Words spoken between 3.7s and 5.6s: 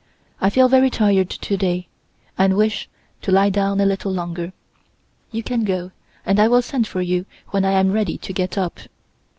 a little longer. You